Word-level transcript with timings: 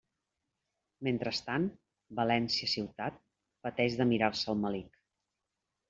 Mentrestant, 1.07 1.67
València 2.21 2.71
ciutat 2.73 3.21
pateix 3.69 3.99
de 4.03 4.09
«mirar-se 4.15 4.53
el 4.57 4.63
melic». 4.67 5.03